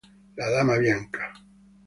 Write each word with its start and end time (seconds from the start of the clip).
La 0.37 0.47
dama 0.49 0.79
bianca 0.79 1.29